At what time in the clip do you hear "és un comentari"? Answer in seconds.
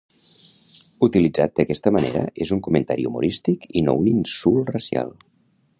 2.47-3.07